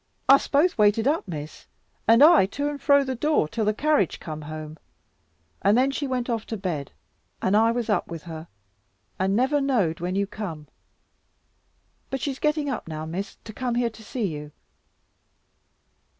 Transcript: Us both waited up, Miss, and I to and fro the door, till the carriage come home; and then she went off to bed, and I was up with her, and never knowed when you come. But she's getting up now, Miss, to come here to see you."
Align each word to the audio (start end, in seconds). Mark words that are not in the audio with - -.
Us 0.27 0.47
both 0.47 0.79
waited 0.79 1.07
up, 1.07 1.27
Miss, 1.27 1.67
and 2.07 2.23
I 2.23 2.47
to 2.47 2.67
and 2.67 2.81
fro 2.81 3.03
the 3.03 3.13
door, 3.13 3.47
till 3.47 3.65
the 3.65 3.71
carriage 3.75 4.19
come 4.19 4.41
home; 4.41 4.79
and 5.61 5.77
then 5.77 5.91
she 5.91 6.07
went 6.07 6.27
off 6.27 6.47
to 6.47 6.57
bed, 6.57 6.91
and 7.39 7.55
I 7.55 7.71
was 7.71 7.87
up 7.87 8.07
with 8.07 8.23
her, 8.23 8.47
and 9.19 9.35
never 9.35 9.61
knowed 9.61 9.99
when 9.99 10.15
you 10.15 10.25
come. 10.25 10.67
But 12.09 12.19
she's 12.19 12.39
getting 12.39 12.67
up 12.67 12.87
now, 12.87 13.05
Miss, 13.05 13.37
to 13.43 13.53
come 13.53 13.75
here 13.75 13.91
to 13.91 14.03
see 14.03 14.25
you." 14.25 14.51